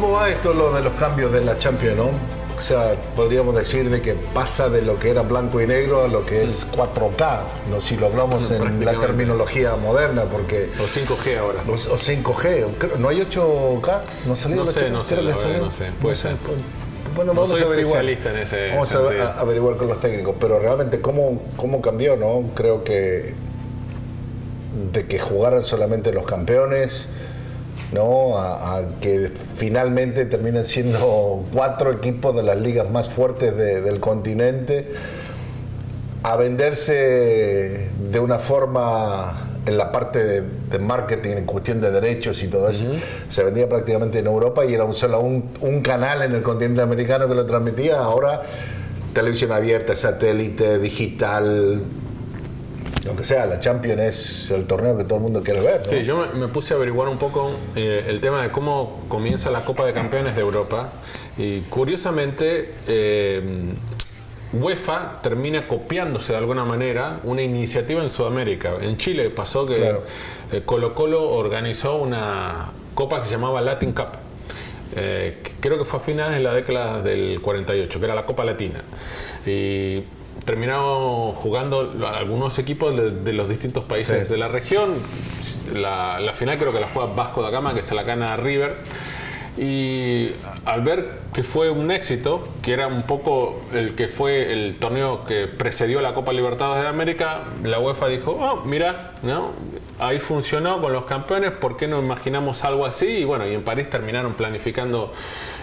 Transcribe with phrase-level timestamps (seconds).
[0.00, 2.10] ¿Cómo va esto lo de los cambios de la Champions, no?
[2.56, 6.08] O sea, podríamos decir de que pasa de lo que era blanco y negro a
[6.08, 10.70] lo que es 4K, no si lo hablamos en la terminología moderna, porque...
[10.80, 11.62] O 5G ahora.
[11.66, 14.00] O, o 5G, creo- ¿no hay 8K?
[14.26, 14.92] ¿No ha salido No sé, Champions?
[14.92, 15.58] no sé, la verdad, salió.
[15.64, 16.36] no sé, puede ser.
[16.36, 16.58] pues,
[17.16, 18.04] Bueno, No vamos a averiguar.
[18.04, 19.22] especialista en ese Vamos sentido.
[19.24, 22.44] a- averiguar con los técnicos, pero realmente cómo, cómo cambió, ¿no?
[22.54, 23.34] Creo que
[24.92, 27.08] de que jugaran solamente los campeones,
[27.92, 28.38] ¿no?
[28.38, 34.00] A, a que finalmente terminen siendo cuatro equipos de las ligas más fuertes de- del
[34.00, 34.92] continente,
[36.22, 42.42] a venderse de una forma en la parte de, de marketing, en cuestión de derechos
[42.42, 42.84] y todo eso,
[43.28, 46.80] se vendía prácticamente en Europa y era un solo un, un canal en el continente
[46.80, 48.42] americano que lo transmitía, ahora
[49.12, 51.80] televisión abierta, satélite, digital,
[53.08, 55.80] aunque sea, la Champions es el torneo que todo el mundo quiere ver.
[55.80, 55.84] ¿no?
[55.90, 59.50] Sí, yo me, me puse a averiguar un poco eh, el tema de cómo comienza
[59.50, 60.90] la Copa de Campeones de Europa
[61.36, 63.42] y curiosamente eh,
[64.52, 68.76] UEFA termina copiándose de alguna manera una iniciativa en Sudamérica.
[68.80, 70.02] En Chile pasó que Claro.
[70.52, 74.08] eh, Colo Colo organizó una copa que se llamaba Latin Cup.
[74.96, 78.24] Eh, que creo que fue a finales de la década del 48, que era la
[78.24, 78.82] Copa Latina.
[79.46, 80.02] Y
[80.48, 84.32] terminaron jugando algunos equipos de, de los distintos países Sí.
[84.32, 84.94] de la región.
[85.74, 88.78] La, la final creo que la juega Vasco da Gama, que se la gana River.
[89.58, 90.30] Y
[90.64, 95.26] al ver que fue un éxito, que era un poco el que fue el torneo
[95.26, 99.50] que precedió la Copa Libertadores de América, la UEFA dijo, oh, mira, ¿no?
[99.98, 103.06] Ahí funcionó con los campeones, ¿por qué no imaginamos algo así?
[103.06, 105.12] Y bueno, y en París terminaron planificando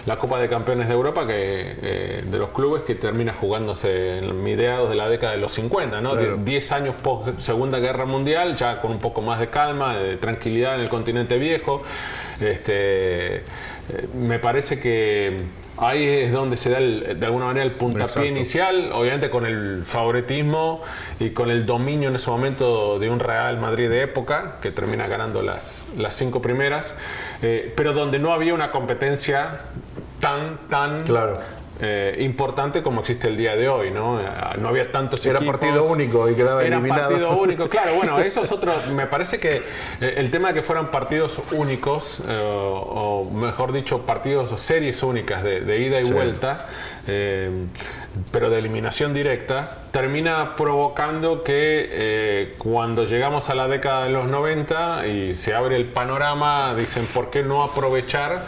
[0.06, 4.42] la Copa de Campeones de Europa, que, eh, de los clubes que termina jugándose en
[4.42, 6.10] mediados de la década de los 50, ¿no?
[6.10, 6.36] Claro.
[6.36, 10.76] 10 años post Segunda Guerra Mundial, ya con un poco más de calma, de tranquilidad
[10.76, 11.82] en el continente viejo.
[12.40, 13.42] Este, eh,
[14.14, 15.46] me parece que
[15.78, 18.26] ahí es donde se da el- de alguna manera el puntapié Exacto.
[18.28, 20.82] inicial, obviamente con el favoritismo
[21.20, 25.06] y con el dominio en ese momento de un Real Madrid de época, que termina
[25.06, 26.94] ganando las, las cinco primeras,
[27.42, 29.60] eh, pero donde no había una competencia
[30.20, 31.40] tan, tan Claro.
[31.80, 34.20] Eh, importante como existe el día de hoy, ¿no?
[34.20, 34.24] Eh,
[34.58, 35.58] No había tantos Era equipos.
[35.58, 37.08] partido único y quedaba Era eliminado.
[37.10, 38.72] partido único, claro, bueno, eso es otro.
[38.94, 39.56] Me parece que
[40.00, 45.02] eh, el tema de que fueran partidos únicos, eh, o mejor dicho, partidos o series
[45.02, 46.12] únicas de, de ida y Sí.
[46.12, 46.66] vuelta,
[47.06, 47.50] eh,
[48.32, 54.26] pero de eliminación directa, termina provocando que eh, cuando llegamos a la década de los
[54.28, 58.42] 90 y se abre el panorama, dicen, ¿por qué no aprovechar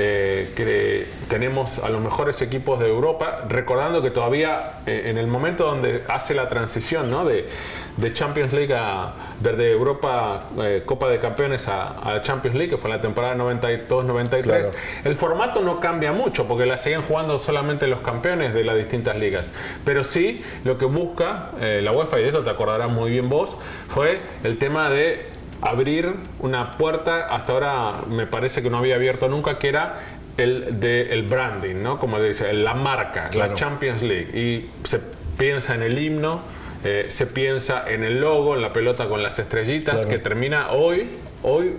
[0.00, 5.26] eh, que tenemos a los mejores equipos de Europa, recordando que todavía eh, en el
[5.26, 7.24] momento donde hace la transición ¿no?
[7.24, 7.48] de,
[7.96, 12.76] de Champions League a de Europa eh, Copa de Campeones a, a Champions League, que
[12.78, 14.70] fue la temporada 92-93, Claro.
[15.04, 19.16] el formato no cambia mucho porque la siguen jugando solamente los campeones de las distintas
[19.16, 19.50] ligas.
[19.84, 23.56] Pero sí, lo que busca la UEFA, y de esto te acordarás muy bien vos,
[23.88, 29.28] fue el tema de abrir una puerta, hasta ahora me parece que no había abierto
[29.28, 29.98] nunca, que era
[30.36, 31.98] el de el branding, ¿no?
[31.98, 33.50] Como le dice, la marca, Claro.
[33.52, 34.30] la Champions League.
[34.38, 35.00] Y se
[35.36, 36.42] piensa en el himno,
[36.84, 40.10] eh, se piensa en el logo, en la pelota con las estrellitas, Claro.
[40.10, 41.10] que termina hoy,
[41.42, 41.72] hoy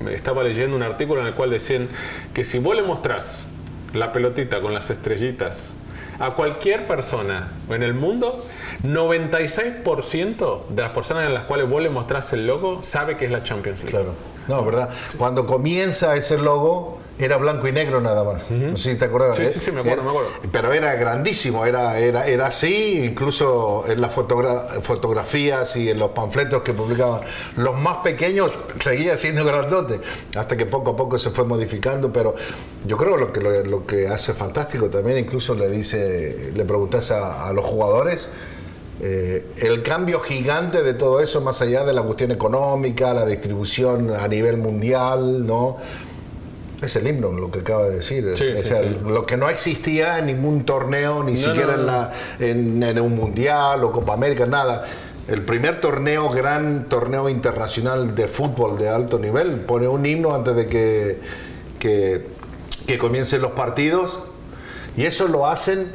[0.00, 1.88] me estaba leyendo un artículo en el cual decían
[2.34, 3.46] que si vos le mostrás
[3.94, 5.74] la pelotita con las estrellitas
[6.22, 8.46] a cualquier persona en el mundo,
[8.84, 13.32] 96% de las personas en las cuales vos le mostrás el logo sabe que es
[13.32, 13.90] la Champions League.
[13.90, 14.14] Claro.
[14.46, 14.90] No, ¿verdad?
[15.18, 18.50] Cuando comienza ese logo era blanco y negro nada más.
[18.50, 19.36] No sé si te acuerdas.
[19.36, 20.30] Sí, sí, sí, me acuerdo, Era- me acuerdo.
[20.50, 26.10] Pero era grandísimo, era, era, era así, incluso en las fotogra- fotografías y en los
[26.10, 27.20] panfletos que publicaban.
[27.56, 28.50] Los más pequeños
[28.80, 30.00] seguía siendo grandote,
[30.36, 32.34] hasta que poco a poco se fue modificando, pero
[32.86, 37.10] yo creo lo que lo, lo que hace fantástico también, incluso le dice, le preguntas
[37.10, 38.28] a, a los jugadores.
[39.04, 44.10] Eh, el cambio gigante de todo eso, más allá de la cuestión económica, la distribución
[44.14, 45.78] a nivel mundial, ¿no?
[46.82, 48.26] Es el himno, lo que acaba de decir.
[48.28, 48.96] Es- Sí, o sí, sea, sí.
[49.06, 53.00] Lo que no existía en ningún torneo, ni No, siquiera no, en, la, en, en
[53.00, 54.84] un mundial o Copa América, nada.
[55.28, 60.56] El primer torneo, gran torneo internacional de fútbol de alto nivel, pone un himno antes
[60.56, 61.20] de que,
[61.78, 62.26] que,
[62.86, 64.18] que comiencen los partidos.
[64.96, 65.86] Y eso lo hacen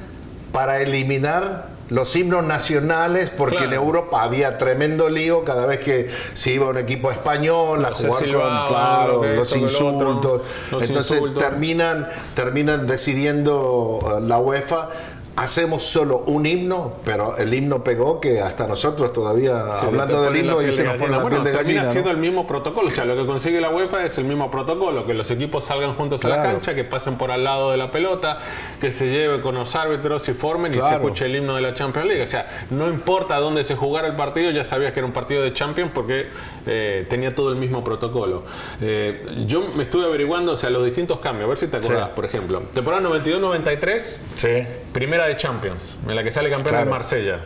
[0.53, 3.71] para eliminar los himnos nacionales, porque Claro.
[3.71, 7.95] en Europa había tremendo lío cada vez que se iba un equipo español a No
[7.95, 10.41] jugar con claro, los otro, insultos.
[10.71, 11.43] los Entonces insultos.
[11.43, 14.89] terminan, terminan decidiendo eh, la UEFA.
[15.37, 20.35] Hacemos solo un himno, pero el himno pegó que hasta nosotros todavía, Sí, hablando del
[20.35, 21.91] himno, y se nos pone la Bueno, piel de termina gallina.
[21.91, 22.15] siendo ¿no?
[22.15, 22.87] el mismo protocolo.
[22.87, 25.93] O sea, lo que consigue la UEFA es el mismo protocolo, que los equipos salgan
[25.93, 28.39] juntos a la cancha, que pasen por al lado de la pelota,
[28.81, 31.75] que se lleve con los árbitros y formen y se escuche el himno de la
[31.75, 32.23] Champions League.
[32.23, 35.43] O sea, no importa dónde se jugara el partido, ya sabías que era un partido
[35.43, 36.25] de Champions porque
[36.65, 38.41] eh, tenía todo el mismo protocolo.
[38.81, 42.05] Eh, yo me estuve averiguando, o sea, los distintos cambios, a ver si te acordás,
[42.07, 42.11] Sí.
[42.15, 42.61] por ejemplo.
[42.73, 44.47] Temporada 92-93, Sí,
[44.93, 46.83] primera de Champions, en la que sale campeón Claro.
[46.85, 47.39] el Marsella.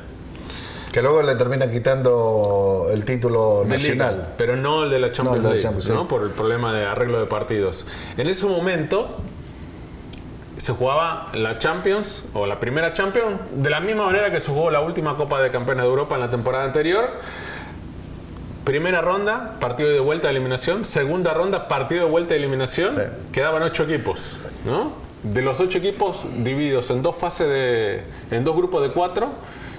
[0.91, 4.13] que luego le termina quitando el título de nacional.
[4.15, 6.01] liga, pero no el de la Champions No, el de la League, Champions, ¿no?
[6.01, 6.07] sí.
[6.09, 7.85] por el problema de arreglo de partidos.
[8.17, 9.17] En ese momento
[10.57, 14.69] se jugaba la Champions o la primera Champions de la misma manera que se jugó
[14.69, 17.09] la última Copa de Campeones de Europa en la temporada anterior.
[18.65, 20.85] Primera ronda, partido de vuelta de eliminación.
[20.85, 22.93] Segunda ronda, partido de vuelta de eliminación.
[22.93, 22.99] Sí.
[23.31, 24.91] Quedaban ocho equipos, ¿no?
[25.23, 29.29] De los ocho equipos divididos en dos fases de, en dos grupos de cuatro,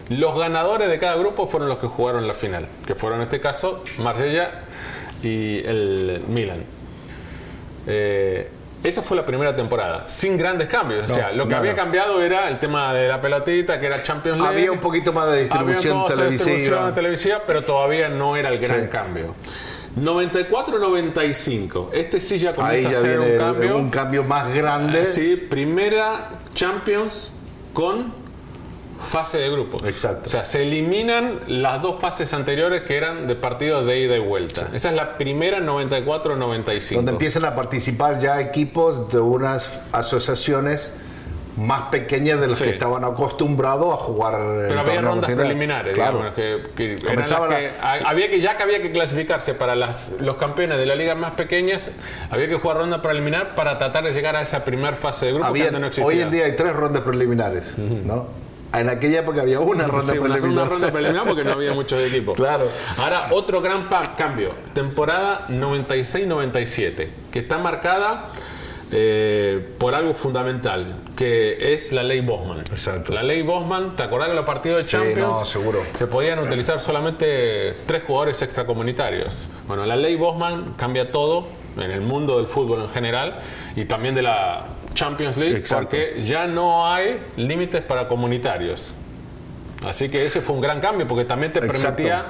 [0.08, 3.40] los ganadores de cada grupo fueron los que jugaron la final, que fueron en este
[3.40, 4.52] caso Marsella
[5.22, 6.64] y el Milan.
[7.86, 8.48] Eh,
[8.84, 11.04] esa fue la primera temporada, sin grandes cambios.
[11.04, 11.60] o sea, lo que nada.
[11.60, 14.54] había cambiado era el tema de la pelotita, que era Champions League.
[14.56, 16.50] Había un poquito más de distribución de televisiva.
[16.56, 18.88] distribución televisiva, pero todavía no era el gran Sí.
[18.88, 19.34] cambio.
[19.96, 21.88] 94-95.
[21.92, 22.54] Este sí ya Ahí
[22.84, 23.76] comienza ya a ser un cambio.
[23.78, 25.02] un cambio más grande.
[25.02, 27.32] Eh, Sí, primera Champions
[27.72, 28.12] con
[28.98, 29.82] fase de grupos.
[29.84, 30.28] Exacto.
[30.28, 34.20] O sea, se eliminan las dos fases anteriores que eran de partidos de ida y
[34.20, 34.68] vuelta.
[34.72, 36.94] Esa es la primera 94-95.
[36.94, 40.92] donde empiezan a participar ya equipos de unas asociaciones
[41.56, 42.64] más pequeñas de las Sí.
[42.64, 45.46] que estaban acostumbrados a jugar el Pero había rondas nacional.
[45.46, 46.12] preliminares, Claro.
[46.18, 50.36] digamos, que, que que- ha- había que ya que había que clasificarse para las, los
[50.36, 51.90] campeones de las ligas más pequeñas,
[52.30, 55.44] había que jugar ronda preliminar para tratar de llegar a esa primera fase de grupo
[55.46, 56.06] que Había- antes no existía.
[56.06, 58.40] hoy en día hay tres rondas preliminares, ¿no?
[58.74, 60.66] En aquella época había una ronda Sí, una preliminar.
[60.70, 62.34] ronda preliminar porque no había muchos equipos.
[62.34, 62.64] Claro.
[62.96, 64.52] Ahora, otro gran cambio.
[64.72, 68.28] Temporada 96-97, que está marcada
[68.94, 72.58] eh, por algo fundamental, que es la ley Bosman.
[72.60, 73.12] Exacto.
[73.12, 75.78] La ley Bosman, ¿te acordás que los partidos de Sí, Champions no, seguro.
[75.94, 79.48] se podían utilizar solamente tres jugadores extracomunitarios?
[79.66, 81.46] Bueno, la ley Bosman cambia todo
[81.76, 83.40] en el mundo del fútbol en general
[83.76, 85.84] y también de la Champions League Exacto.
[85.88, 88.92] porque ya no hay límites para comunitarios.
[89.86, 92.26] Así que ese fue un gran cambio porque también te permitía.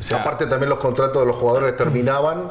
[0.00, 2.44] o sea, Aparte también los contratos de los jugadores terminaban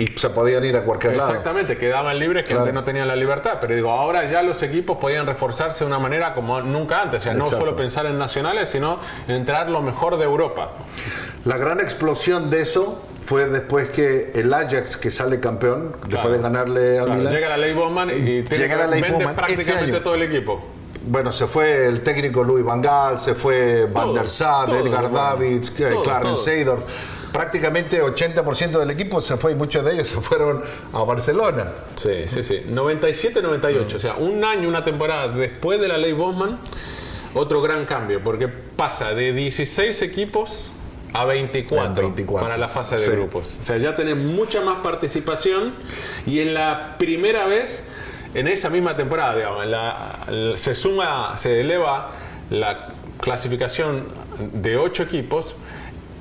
[0.00, 1.28] y se podían ir a cualquier lado.
[1.30, 2.62] Exactamente, quedaban libres que Claro.
[2.62, 3.58] antes no tenían la libertad.
[3.60, 7.22] Pero digo, ahora ya los equipos podían reforzarse de una manera como nunca antes.
[7.22, 7.64] O sea, no Exacto.
[7.64, 10.72] solo pensar en nacionales, sino en traer lo mejor de Europa.
[11.44, 16.30] La gran explosión de eso fue después que el Ajax, que sale campeón, después Claro.
[16.30, 19.16] de ganarle al Claro, Milan, llega la ley Bosman y Eh, tiene la ley vende
[19.16, 20.02] Bosman ese prácticamente año.
[20.02, 20.60] todo el equipo.
[21.10, 24.78] Bueno, se fue el técnico Louis Van Gaal, se fue Van Todo, der Sar, todo,
[24.86, 25.10] Edgar.
[25.10, 26.78] Davids, eh, Todo, Clarence todo.
[27.38, 30.60] Prácticamente 80% del equipo se fue y muchos de ellos se fueron
[30.92, 31.72] a Barcelona.
[31.94, 32.62] Sí, sí, sí.
[32.68, 36.58] 97-98, o sea, un año, una temporada después de la ley Bosman,
[37.34, 40.72] otro gran cambio, porque pasa de 16 equipos
[41.12, 43.10] a 24, A 24, para la fase de sí.
[43.12, 43.56] grupos.
[43.60, 45.74] O sea, ya tenés mucha más participación
[46.26, 47.84] y es la primera vez
[48.34, 52.10] en esa misma temporada, digamos, la- la- se suma, se eleva
[52.50, 52.88] la
[53.20, 54.08] clasificación
[54.54, 55.54] de 8 equipos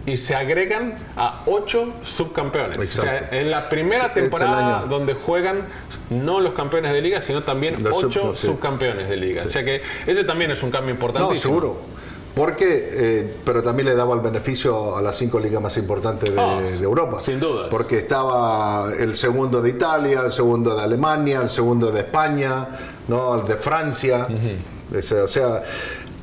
[0.07, 2.77] y se agregan a 8 subcampeones.
[2.77, 5.65] O sea, en la primera temporada donde juegan
[6.09, 8.47] no los campeones de liga, sino también Los ocho sub- sí.
[8.47, 9.43] subcampeones de liga.
[9.43, 11.33] O sea que ese también es un cambio importantísimo.
[11.55, 11.81] No, seguro.
[12.33, 16.39] Porque, eh, pero también le daba el beneficio a las cinco ligas más importantes de,
[16.39, 17.19] Ah, de Europa.
[17.19, 17.67] sin dudas.
[17.69, 22.65] Porque estaba el segundo de Italia, el segundo de Alemania, el segundo de España,
[23.09, 23.41] ¿no?
[23.41, 24.25] el de Francia.
[25.23, 25.63] O sea,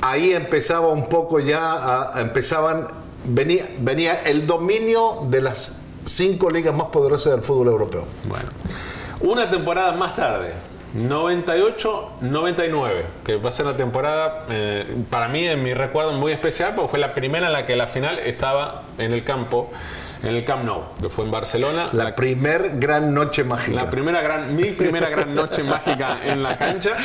[0.01, 2.87] ahí empezaba un poco ya, a- empezaban,
[3.25, 8.05] venía, venía el dominio de las cinco ligas más poderosas del fútbol europeo.
[8.25, 8.47] Bueno,
[9.21, 10.53] una temporada más tarde,
[10.97, 16.75] 98-99, que va a ser una temporada, eh, para mí, en mi recuerdo, muy especial,
[16.75, 19.71] porque fue la primera en la que la final estaba en el campo,
[20.23, 21.89] en el Camp Nou, que fue en Barcelona.
[21.93, 23.77] La, primer gran noche mágica.
[23.77, 26.93] La primera gran, mi primera gran noche mágica en la cancha.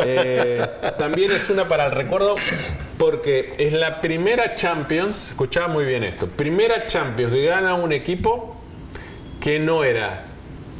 [0.00, 0.64] Eh,
[0.98, 2.36] también es una para el recuerdo
[2.98, 8.56] porque es la primera Champions, escuchaba muy bien esto, primera Champions que gana un equipo
[9.40, 10.24] que no era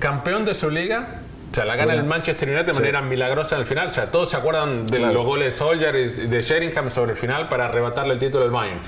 [0.01, 1.21] campeón de su liga.
[1.51, 2.81] O sea, la gana el Manchester United de Sí.
[2.81, 3.87] manera milagrosa en el final.
[3.87, 5.15] O sea, todos se acuerdan de Claro.
[5.15, 8.51] los goles de Solskjaer y de Sheringham sobre el final para arrebatarle el título al
[8.51, 8.81] Bayern.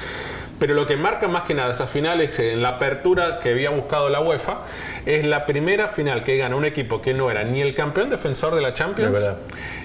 [0.61, 4.11] Pero lo que marca más que nada esas finales, en la apertura que había buscado
[4.11, 4.59] la UEFA,
[5.07, 8.55] es la primera final que gana un equipo que no era ni el campeón defensor
[8.55, 9.19] de la Champions,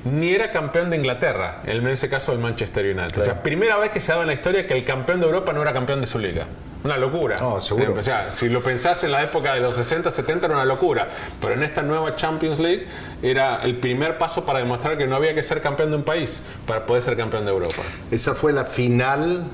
[0.04, 3.22] ni era campeón de Inglaterra, en ese caso el Manchester United.
[3.22, 5.54] O sea, primera vez que se daba en la historia que el campeón de Europa
[5.54, 6.46] no era campeón de su liga.
[6.84, 7.38] Una locura.
[7.38, 7.96] No, seguro.
[7.98, 11.08] O sea, si lo pensás en la época de los 60, 70 era una locura.
[11.42, 12.86] Pero en esta nueva Champions League
[13.24, 16.44] era el primer paso para demostrar que no había que ser campeón de un país
[16.68, 17.82] para poder ser campeón de Europa.
[18.12, 19.46] Esa fue la final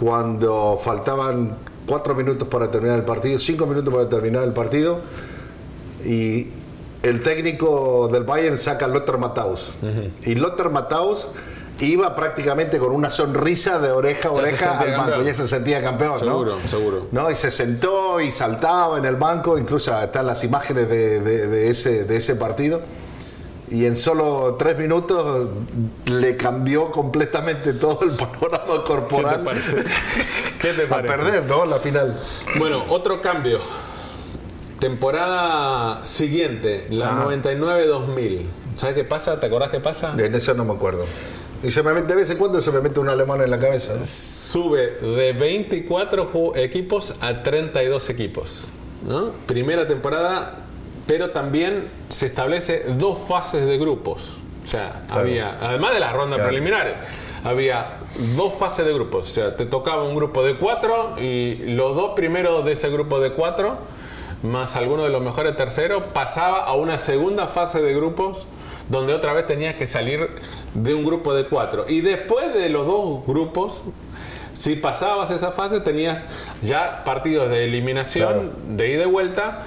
[0.00, 5.00] cuando faltaban cuatro minutos para terminar el partido, cinco minutos para terminar el partido,
[6.04, 6.48] y
[7.02, 9.74] el técnico del Bayern saca a Lothar Matthaus.
[10.24, 11.28] Y Lothar Matthaus
[11.80, 16.12] iba prácticamente con una sonrisa de oreja a oreja al banco, ya se sentía campeón,
[16.12, 16.18] ¿no?
[16.18, 17.06] Seguro, seguro.
[17.12, 17.30] ¿no?
[17.30, 21.70] Y se sentó y saltaba en el banco, incluso están las imágenes de, de- de
[21.70, 22.80] ese, de ese partido.
[23.68, 25.48] Y en solo tres minutos
[26.06, 29.42] le cambió completamente todo el panorama ¿Qué te corporal.
[29.44, 29.76] parece?
[30.60, 31.14] ¿Qué te A parece?
[31.16, 31.64] perder, ¿no?
[31.66, 32.20] La final.
[32.58, 33.58] Bueno, otro cambio.
[34.78, 37.24] Temporada siguiente, la Ajá.
[37.28, 38.42] 99-2000.
[38.76, 39.40] ¿Sabes qué pasa?
[39.40, 40.14] ¿Te acordás qué pasa?
[40.18, 41.06] En eso no me acuerdo.
[41.62, 43.58] Y se me mete, de vez en cuando se me mete un alemán en la
[43.58, 43.94] cabeza.
[43.94, 44.04] ¿no?
[44.04, 48.68] Sube de 24 ju- equipos a 32 equipos.
[49.06, 49.32] ¿no?
[49.46, 50.56] Primera temporada,
[51.06, 54.36] pero también se establece dos fases de grupos.
[54.64, 55.20] O sea, Claro.
[55.20, 56.48] había, además de las rondas Claro.
[56.50, 56.98] preliminares,
[57.44, 57.98] había
[58.34, 59.26] dos fases de grupos.
[59.28, 63.20] O sea, te tocaba un grupo de cuatro y los dos primeros de ese grupo
[63.20, 63.76] de cuatro,
[64.42, 68.46] más alguno de los mejores terceros, pasaba a una segunda fase de grupos
[68.88, 70.28] donde otra vez tenías que salir
[70.74, 71.84] de un grupo de cuatro.
[71.88, 73.82] Y después de los dos grupos,
[74.52, 76.26] si pasabas esa fase, tenías
[76.62, 79.62] ya partidos de eliminación, de ida y vuelta,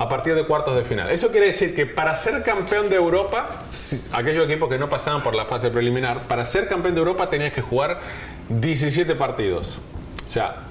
[0.00, 1.10] a partir de cuartos de final.
[1.10, 3.50] Eso quiere decir que para ser campeón de Europa,
[4.14, 7.52] aquellos equipos que no pasaban por la fase preliminar, para ser campeón de Europa tenías
[7.52, 8.00] que jugar
[8.48, 9.78] 17 partidos.
[10.26, 10.62] O sea,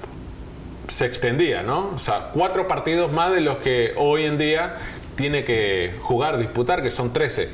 [0.88, 1.92] se extendía, ¿no?
[1.94, 4.78] O sea, cuatro partidos más de los que hoy en día
[5.14, 7.50] tiene que jugar, disputar, que son 13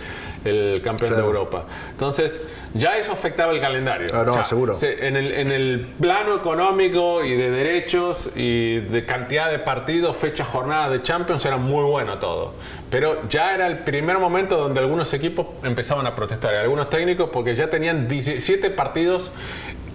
[0.46, 1.16] el campeón Claro.
[1.24, 1.64] de Europa.
[1.90, 2.42] Entonces,
[2.74, 4.06] ya eso afectaba el calendario.
[4.14, 4.74] Ah, no, seguro.
[4.74, 10.16] se- en, el, en el plano económico y de derechos y de cantidad de partidos,
[10.16, 12.54] fechas, jornadas de Champions, era muy bueno todo.
[12.90, 17.30] Pero ya era el primer momento donde algunos equipos empezaban a protestar, y algunos técnicos,
[17.32, 19.30] porque ya tenían 17 partidos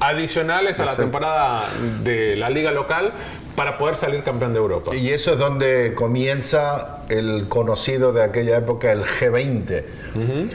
[0.02, 1.64] adicionales a la temporada
[2.04, 3.14] de la liga local
[3.56, 4.96] para poder salir campeón de Europa.
[4.96, 9.84] Y eso es donde comienza el conocido de aquella época, el G20,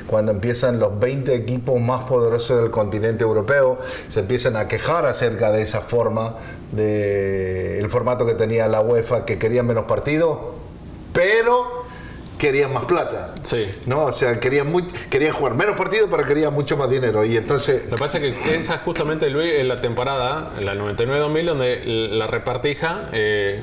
[0.07, 5.53] cuando empiezan los 20 equipos más poderosos del continente europeo, se empiezan a quejar acerca
[5.53, 6.35] de esa forma,
[6.73, 10.39] de el formato que tenía la UEFA, que querían menos partidos,
[11.13, 11.86] pero
[12.39, 13.35] querían más plata.
[13.43, 13.67] Sí.
[13.87, 14.05] ¿no?
[14.05, 17.25] O sea, querían, muy, querían jugar menos partidos, pero querían mucho más dinero.
[17.25, 20.67] Y entonces, Lo que pasa es que esa es justamente, Luis, en la temporada, en
[20.67, 23.63] la 99-2000, donde la repartija eh,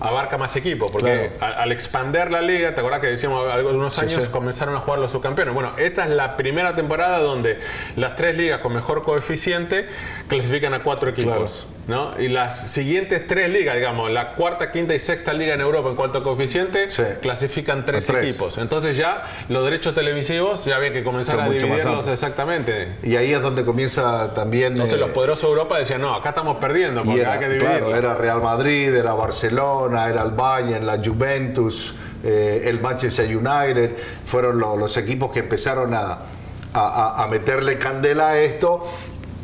[0.00, 0.90] abarca más equipos.
[0.90, 1.54] Porque Claro.
[1.58, 4.30] al expander la liga, ¿te acuerdas que decíamos algunos Sí, años sí.
[4.30, 5.52] comenzaron a jugar los subcampeones?
[5.54, 7.58] Bueno, esta es la primera temporada donde
[7.96, 9.86] las tres ligas con mejor coeficiente
[10.28, 11.66] clasifican a cuatro equipos.
[11.86, 12.18] ¿No?
[12.18, 15.94] Y las siguientes tres ligas, digamos, la cuarta, quinta y sexta liga en Europa en
[15.96, 17.02] cuanto a coeficiente, Sí.
[17.20, 18.24] clasifican tres, tres.
[18.24, 18.56] equipos.
[18.58, 22.96] Entonces ya los derechos televisivos ya había que comenzar Son a dividirlos exactamente.
[23.02, 24.72] y ahí es donde comienza también...
[24.72, 27.48] Entonces eh, los poderosos de Europa decían, no, acá estamos perdiendo porque era, hay que
[27.48, 27.66] dividir.
[27.66, 33.94] claro, era Real Madrid, era Barcelona, era el Bayern, la Juventus, eh, el Manchester United,
[34.24, 36.18] fueron lo- los equipos que empezaron a-
[36.72, 38.82] a- a meterle candela a esto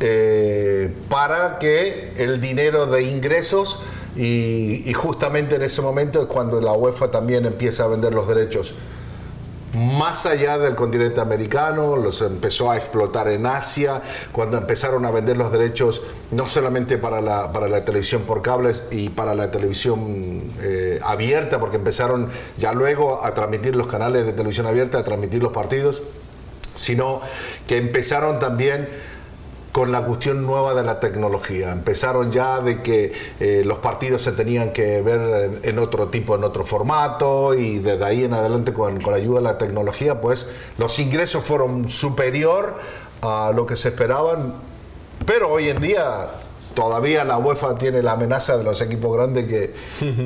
[0.03, 3.79] eh, para que el dinero de ingresos
[4.15, 8.73] y, justamente en ese momento cuando la UEFA también empieza a vender los derechos
[9.73, 15.37] más allá del continente americano, los empezó a explotar en Asia, cuando empezaron a vender
[15.37, 20.51] los derechos no solamente para la, para la televisión por cables y para la televisión
[20.61, 25.41] eh, abierta, porque empezaron ya luego a transmitir los canales de televisión abierta, a transmitir
[25.41, 26.01] los partidos,
[26.75, 27.21] sino
[27.65, 28.89] que empezaron también
[29.71, 31.71] con la cuestión nueva de la tecnología.
[31.71, 36.43] Empezaron ya de que eh, los partidos se tenían que ver en otro tipo, en
[36.43, 40.45] otro formato, y desde ahí en adelante con, con la ayuda de la tecnología, pues
[40.77, 42.75] los ingresos fueron superior
[43.21, 44.55] a lo que se esperaban.
[45.25, 46.40] Pero hoy en día
[46.73, 49.73] todavía la UEFA tiene la amenaza de los equipos grandes que,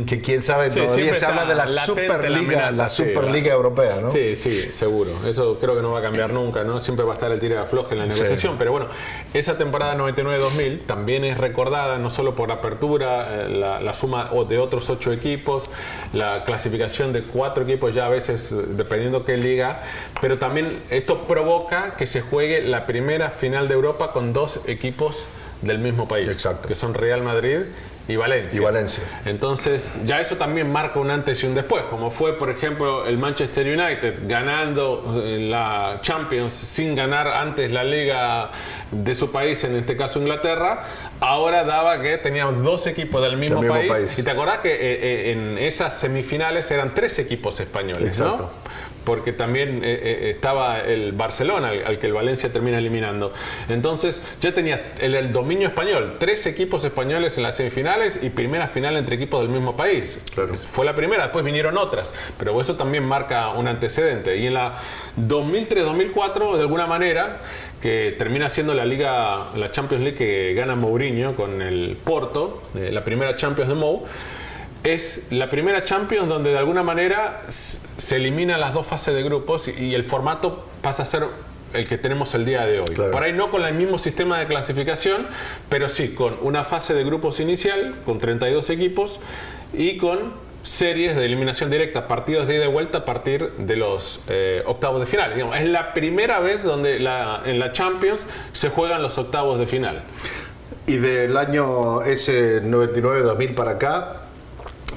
[0.06, 3.54] que quién sabe, Sí, todavía se habla de la Superliga, la Superliga.
[3.54, 4.08] Europea, ¿no?
[4.08, 5.12] Sí, sí, seguro.
[5.28, 6.80] Eso creo que no va a cambiar nunca, ¿no?
[6.80, 8.56] Siempre va a estar el tira de afloje en la negociación.
[8.58, 8.88] Pero bueno,
[9.34, 14.30] esa temporada 99-2000 también es recordada no solo por la apertura, eh, la, la suma
[14.34, 15.70] o- de otros ocho equipos,
[16.14, 19.82] la clasificación de cuatro equipos ya a veces, eh, dependiendo qué liga,
[20.22, 25.26] pero también esto provoca que se juegue la primera final de Europa con dos equipos
[25.62, 26.68] del mismo país, Exacto.
[26.68, 27.62] que son Real Madrid
[28.08, 28.60] y Valencia.
[28.60, 29.04] Y Valencia.
[29.26, 33.18] Entonces, ya eso también marca un antes y un después, como fue, por ejemplo, el
[33.18, 38.52] Manchester United ganando eh, la Champions sin ganar antes la liga
[38.92, 40.84] de su país, en este caso Inglaterra,
[41.20, 43.92] ahora daba que teníamos dos equipos del mismo, mismo país.
[43.92, 44.20] país.
[44.20, 48.52] Y te acordás que eh, eh, en esas semifinales eran tres equipos españoles, Exacto.
[48.54, 48.65] ¿no?
[49.06, 53.32] Porque también eh, eh, estaba el Barcelona, al, al que el Valencia termina eliminando.
[53.70, 58.68] Entonces ya tenía el, el dominio español, tres equipos españoles en las semifinales y primera
[58.68, 60.20] final entre equipos del mismo país.
[60.34, 60.56] Claro.
[60.56, 64.38] Fue la primera, después vinieron otras, pero eso también marca un antecedente.
[64.38, 64.76] Y en la
[65.18, 67.42] 2003-2004, de alguna manera,
[67.82, 72.90] que termina siendo la liga, la Champions League que gana Mourinho con el Porto, eh,
[72.92, 74.04] la primera Champions de Mou,
[74.86, 79.68] es la primera Champions donde de alguna manera se eliminan las dos fases de grupos
[79.68, 81.26] y, y el formato pasa a ser
[81.74, 82.86] el que tenemos el día de hoy.
[82.94, 83.12] Claro.
[83.12, 85.28] Por ahí no con el mismo sistema de clasificación,
[85.70, 89.20] pero sí con una fase de grupos inicial, con 32 equipos
[89.74, 94.22] y con series de eliminación directa, partidos de ida y vuelta a partir de los
[94.30, 95.34] eh, octavos de final.
[95.34, 99.66] Digamos, es la primera vez donde la- en la Champions se juegan los octavos de
[99.66, 100.04] final.
[100.88, 104.22] Y del año ese 99-2000 para acá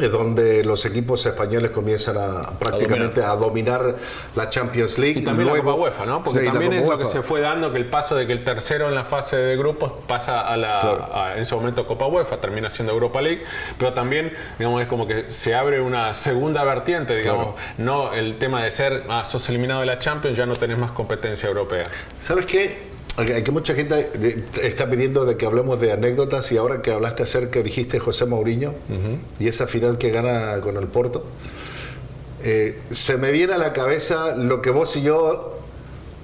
[0.01, 3.97] es donde los equipos españoles comienzan a prácticamente a dominar,
[4.37, 5.21] la Champions League.
[5.21, 6.23] Y también Luego- la Copa UEFA, ¿no?
[6.23, 8.45] Porque Sí, también es lo que se fue dando, que el paso de que el
[8.45, 11.07] tercero en la fase de grupos pasa a la, Claro.
[11.15, 13.43] a- en ese momento Copa UEFA, termina siendo Europa League,
[13.79, 18.63] pero también, digamos, es como que se abre una segunda vertiente, digamos, no el tema
[18.63, 21.85] de ser, ah, sos eliminado de la Champions, ya no tenés más competencia europea.
[22.19, 22.88] ¿Sabes qué?
[23.19, 26.93] Hay que mucha gente eh, está pidiendo de que hablemos de anécdotas y ahora que
[26.93, 28.75] hablaste acerca, dijiste José Mourinho
[29.41, 31.25] y esa final que gana con el Porto,
[32.45, 35.59] eh, se me viene a la cabeza lo que vos y yo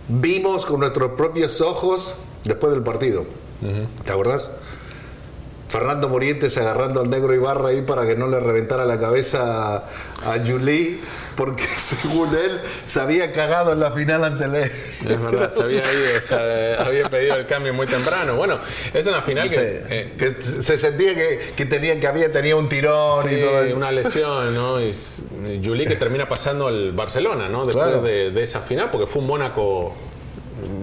[0.09, 3.25] vimos con nuestros propios ojos después del partido.
[4.05, 4.49] ¿Te acordás?
[5.75, 9.77] Fernando Morientes agarrando al negro Ibarra ahí para que no le reventara la cabeza a,
[10.25, 11.01] a Juli,
[11.37, 15.79] porque según él se había cagado en la final ante el Es verdad, se había
[15.81, 18.37] ido, se había pedido el cambio muy temprano.
[18.37, 18.61] Bueno,
[18.93, 19.83] es una final que...
[19.91, 23.65] Eh, que se sentía que, que tenía que había tenía un tirón Sí, y todo
[23.65, 23.77] eso.
[23.77, 24.81] una lesión, ¿no?
[24.81, 27.67] Y s- y Juli que termina pasando al Barcelona, ¿no?
[27.67, 28.03] Después Claro.
[28.03, 29.93] de, de esa final, porque fue un Mónaco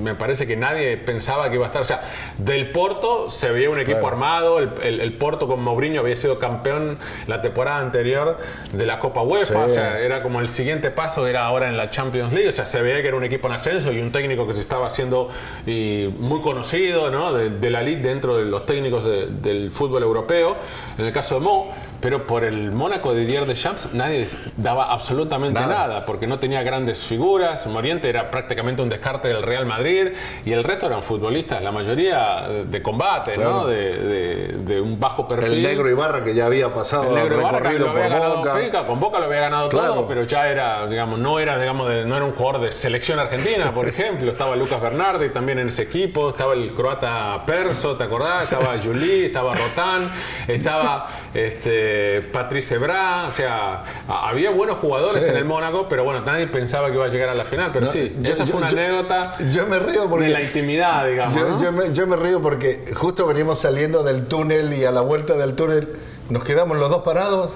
[0.02, 1.82] me parece que nadie pensaba que iba a estar.
[1.82, 2.02] O sea,
[2.38, 6.40] del Porto se veía un equipo armado, el, el- el Porto con Mourinho había sido
[6.40, 8.38] campeón la temporada anterior
[8.74, 9.72] de la Copa UEFA, Sí.
[9.72, 12.66] o sea, era como el siguiente paso, era ahora en la Champions League, o sea,
[12.66, 15.30] se veía que era un equipo en ascenso y un técnico que se estaba haciendo
[15.66, 17.34] y muy conocido, ¿no?
[17.34, 20.56] De, de la Ligue dentro de los técnicos de- del fútbol europeo,
[20.98, 25.60] en el caso de Mo, pero por el Mónaco de Didier Deschamps nadie daba absolutamente
[25.60, 25.88] Nada.
[25.88, 30.10] nada, porque no tenía grandes figuras, Moriente era prácticamente un descarte del Real Madrid
[30.46, 33.52] y el resto eran futbolistas, la mayoría de combate, Claro.
[33.52, 33.68] ¿no?
[33.68, 35.54] De, de- de un bajo perfil.
[35.54, 38.86] El negro Ibarra que ya había pasado El negro Ibarra recorrido había por Boca.
[38.88, 39.94] Con Boca lo había ganado Claro.
[39.94, 43.20] todo, pero ya era, digamos, no era, digamos, de- no era un jugador de selección
[43.20, 44.32] argentina, por ejemplo.
[44.32, 48.44] Estaba Lucas Bernardi también en ese equipo, estaba el croata Perso, ¿te acordás?
[48.52, 50.10] Estaba Juli, estaba Rotán,
[50.48, 51.91] estaba este,
[52.32, 55.30] Patrice Bra, o sea, había buenos jugadores Sí.
[55.32, 57.72] en el Mónaco, pero bueno, nadie pensaba que iba a llegar a la final.
[57.74, 60.32] Pero No, sí, yo- esa yo- fue una yo- anécdota yo me río porque- de
[60.32, 61.36] la intimidad, digamos.
[61.62, 65.36] Yo, me, yo me río porque justo venimos saliendo del túnel y a la vuelta
[65.36, 65.90] del túnel
[66.30, 67.52] nos quedamos los dos parados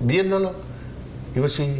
[0.00, 0.52] viéndolo
[1.34, 1.74] y vos decís,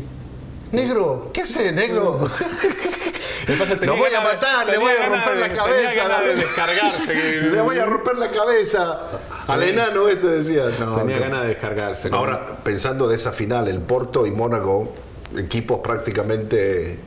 [0.72, 2.20] negro, ¿qué haces, negro?
[3.40, 5.06] Lo que pasa es que Lo tenía voy a ganas matar, le tenía voy a
[5.06, 6.22] romper la tenía cabeza.
[6.22, 7.14] de descargarse.
[7.50, 9.00] Le voy a romper la cabeza
[9.46, 10.64] al enano este decía.
[10.78, 12.08] No, Tenía ganas de descargarse.
[12.12, 14.92] Ahora, pensando de esa final, el Porto y Mónaco,
[15.36, 16.98] equipos prácticamente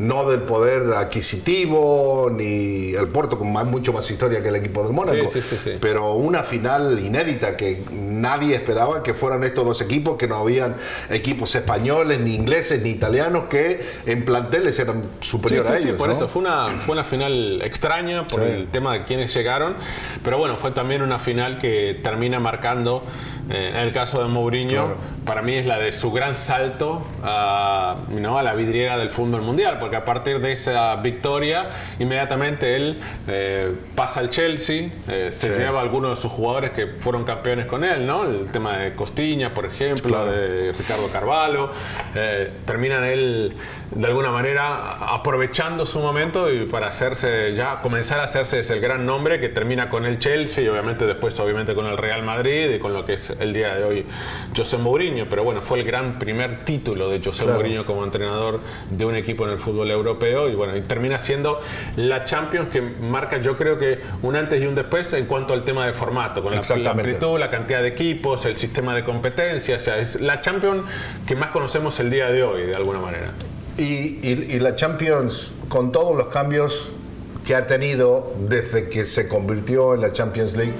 [0.00, 4.82] no del poder adquisitivo, ni el Porto con más, mucho más historia que el equipo
[4.82, 5.78] del Mónaco, Sí, sí, sí, sí.
[5.80, 10.76] pero una final inédita que nadie esperaba que fueran estos dos equipos, que no habían
[11.10, 15.84] equipos españoles, ni ingleses, ni italianos, que en planteles eran Sí, superiores sí, a sí,
[15.88, 15.98] ellos.
[15.98, 16.14] por ¿no?
[16.14, 18.46] eso fue una, fue una final extraña por Sí.
[18.50, 19.74] el tema de quiénes llegaron,
[20.24, 23.02] pero bueno, fue también una final que termina marcando,
[23.50, 24.96] eh, en el caso de Mourinho, Claro.
[25.26, 28.38] Para mí es la de su gran salto a, ¿no?
[28.38, 31.66] a la vidriera del fútbol mundial, porque a partir de esa victoria,
[31.98, 35.58] inmediatamente él eh, pasa al Chelsea, eh, se Sí.
[35.60, 38.24] lleva a algunos de sus jugadores que fueron campeones con él, ¿no?
[38.24, 40.32] El tema de Costiña, por ejemplo, Claro.
[40.32, 41.70] de Ricardo Carvalho,
[42.14, 43.54] eh, terminan él
[43.90, 48.80] de alguna manera aprovechando su momento y para hacerse ya comenzar a hacerse ese el
[48.80, 52.70] gran nombre que termina con el Chelsea y obviamente después obviamente con el Real Madrid
[52.72, 54.06] y con lo que es el día de hoy
[54.56, 57.58] José Mourinho, pero bueno, fue el gran primer título de José Claro.
[57.58, 61.60] Mourinho como entrenador de un equipo en el fútbol europeo y bueno, y termina siendo
[61.96, 65.64] la Champions que marca yo creo que un antes y un después en cuanto al
[65.64, 66.58] tema de formato, con la,
[66.90, 70.82] amplitud, la cantidad de equipos, el sistema de competencia, o sea, es la Champions
[71.26, 73.32] que más conocemos el día de hoy, de alguna manera.
[73.76, 76.88] Y, y- y la Champions, con todos los cambios
[77.46, 80.74] que ha tenido desde que se convirtió en la Champions League,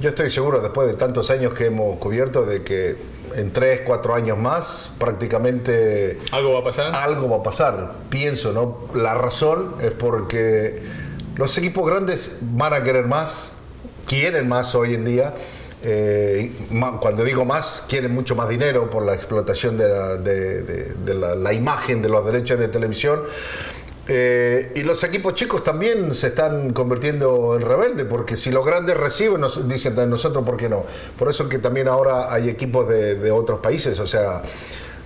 [0.00, 2.96] yo estoy seguro, después de tantos años que hemos cubierto, de que
[3.36, 6.94] en tres, cuatro años más, prácticamente ¿Algo va a pasar?
[6.94, 7.92] algo va a pasar.
[8.10, 8.86] Pienso, ¿no?
[8.94, 10.82] La razón es porque
[11.36, 13.52] los equipos grandes van a querer más,
[14.06, 15.34] quieren más hoy en día.
[15.82, 16.52] Eh,
[17.00, 21.14] cuando digo más, quieren mucho más dinero por la explotación de la, de- de- de
[21.14, 23.20] la- la imagen de los derechos de televisión.
[24.10, 28.96] Eh, y los equipos chicos también se están convirtiendo en rebeldes, porque si los grandes
[28.96, 30.86] reciben, nos, dicen "De nosotros, ¿por qué no?
[31.18, 34.42] Por eso que también ahora hay equipos de, otros países, o sea,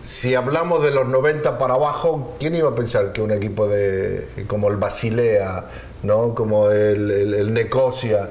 [0.02, 4.28] si hablamos de los 90 para abajo, ¿quién iba a pensar que un equipo de
[4.46, 5.66] como el Basilea,
[6.04, 6.34] ¿no?
[6.34, 8.30] como el, el, el Nicosia,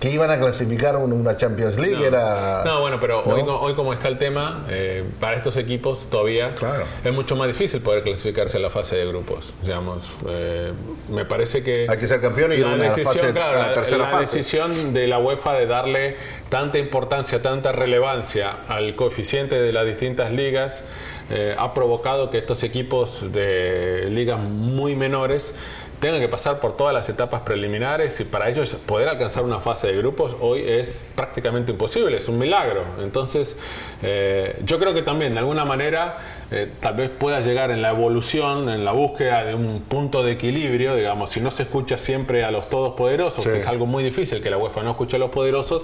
[0.00, 2.06] que iban a clasificar un- una Champions League?
[2.06, 3.34] Era, No, bueno, pero ¿no?
[3.34, 6.84] Hoy, co- hoy como está el tema, eh, para estos equipos todavía Claro.
[7.02, 9.52] es mucho más difícil poder clasificarse a la fase de grupos.
[9.62, 10.72] Digamos, eh,
[11.10, 14.04] me parece que Hay que ser campeón y ir a una fase- a la tercera
[14.04, 14.36] la fase.
[14.38, 16.16] decisión de la UEFA de darle
[16.48, 20.84] tanta importancia, tanta relevancia al coeficiente de las distintas ligas
[21.30, 25.54] eh, ha provocado que estos equipos de ligas muy menores
[26.00, 29.88] tengan que pasar por todas las etapas preliminares y para ellos poder alcanzar una fase
[29.88, 32.84] de grupos hoy es prácticamente imposible, es un milagro.
[33.02, 33.58] Entonces,
[34.02, 36.18] eh, yo creo que también de alguna manera
[36.50, 40.32] eh, tal vez pueda llegar en la evolución, en la búsqueda de un punto de
[40.32, 43.50] equilibrio, digamos, si no se escucha siempre a los todopoderosos, Sí.
[43.50, 45.82] que es algo muy difícil que la UEFA no escuche a los poderosos,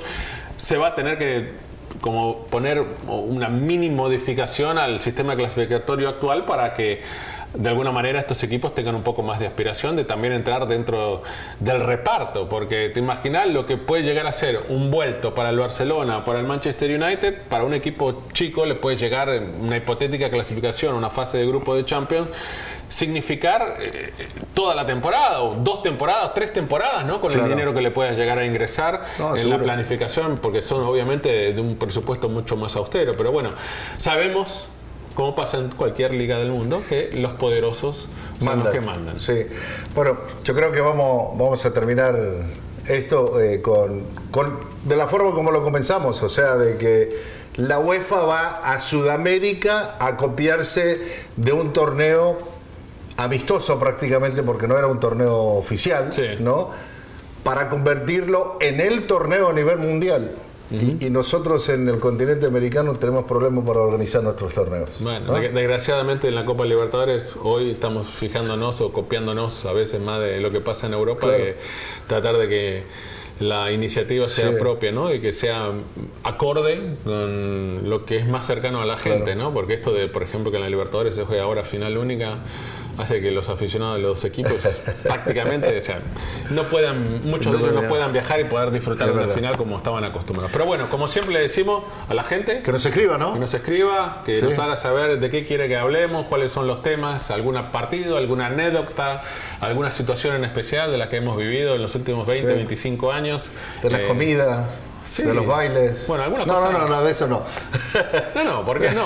[0.56, 1.52] se va a tener que
[2.00, 7.02] como poner una mini modificación al sistema clasificatorio actual para que
[7.54, 11.22] de alguna manera estos equipos tengan un poco más de aspiración de también entrar dentro
[11.60, 15.58] del reparto, porque te imaginas lo que puede llegar a ser un vuelto para el
[15.58, 19.28] Barcelona, para el Manchester United, para un equipo chico le puede llegar
[19.60, 22.28] una hipotética clasificación, una fase de grupo de Champions,
[22.88, 24.12] significar eh,
[24.52, 27.20] toda la temporada, o dos temporadas, tres temporadas, ¿no?
[27.20, 27.46] Con Claro.
[27.46, 31.52] el dinero que le puedas llegar a ingresar No, en la planificación, porque son obviamente
[31.52, 33.12] de un presupuesto mucho más austero.
[33.16, 33.50] Pero bueno,
[33.96, 34.66] sabemos
[35.14, 38.08] como pasa en cualquier liga del mundo, que los poderosos
[38.42, 39.16] son los que mandan.
[39.16, 39.46] Sí.
[39.94, 42.18] Bueno, yo creo que vamos, vamos a terminar
[42.88, 47.16] esto eh, con, con- de la forma como lo comenzamos, o sea, de que
[47.56, 51.00] la UEFA va a Sudamérica a copiarse
[51.36, 52.36] de un torneo
[53.16, 56.22] amistoso prácticamente, porque no era un torneo oficial, Sí.
[56.40, 56.70] ¿no?
[57.44, 60.32] Para convertirlo en el torneo a nivel mundial.
[61.00, 64.90] Y, y nosotros en el continente americano tenemos problemas para organizar nuestros torneos.
[65.00, 65.34] Bueno, ¿no?
[65.34, 70.40] de- desgraciadamente en la Copa Libertadores hoy estamos fijándonos o copiándonos a veces más de
[70.40, 71.36] lo que pasa en Europa Claro.
[71.38, 71.56] que
[72.06, 72.82] tratar de que
[73.40, 74.56] la iniciativa sea Sí.
[74.60, 75.12] propia, ¿no?
[75.12, 75.72] Y que sea
[76.22, 79.52] acorde con lo que es más cercano a la gente, ¿no?
[79.52, 82.38] Porque esto de, por ejemplo, que en la Libertadores se juega ahora final única
[82.98, 84.52] hace que los aficionados de los equipos
[85.02, 85.98] prácticamente, o sea,
[86.50, 88.12] no puedan, muchos No de ellos no puedan.
[88.12, 90.52] viajar y poder disfrutar Es de la final como estaban acostumbrados.
[90.52, 93.32] Pero bueno, como siempre le decimos a la gente, Que nos escriba, ¿no?
[93.34, 94.44] que nos escriba, que Sí.
[94.44, 98.46] nos haga saber de qué quiere que hablemos, cuáles son los temas, algún partido, alguna
[98.46, 99.22] anécdota,
[99.60, 102.54] alguna situación en especial de la que hemos vivido en los últimos 20, Sí.
[102.56, 103.48] 25 años.
[103.82, 104.70] De las Eh, comidas,
[105.06, 105.22] sí.
[105.22, 106.06] de los bailes.
[106.06, 107.42] Bueno, alguna no, cosa- No, no, no, de eso no.
[108.34, 109.04] No, no, ¿por qué no?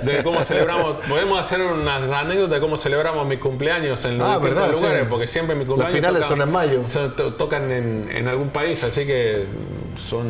[0.00, 4.70] De cómo celebramos, podemos hacer unas anécdotas de cómo celebramos mi cumpleaños en Ah, verdad,
[4.72, 5.06] lugares, sí.
[5.08, 6.82] porque siempre mi cumpleaños finales son en mayo.
[7.16, 9.44] to- tocan en, en algún país, así que
[10.00, 10.26] son,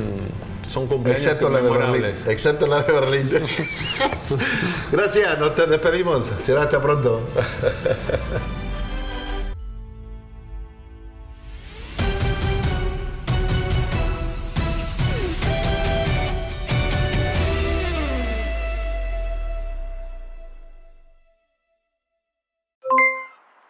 [0.71, 2.05] son cumpleaños Excepto la de Berlín.
[2.27, 3.31] Excepto la de Berlín.
[4.93, 6.25] Gracias, nos te despedimos.
[6.45, 7.23] Será hasta pronto.